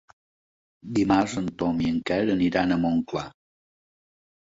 Dimarts 0.99 1.35
en 1.41 1.51
Tom 1.61 1.83
i 1.83 1.89
en 1.95 1.99
Quer 2.11 2.17
aniran 2.37 2.73
a 2.73 2.79
Montclar. 2.87 3.27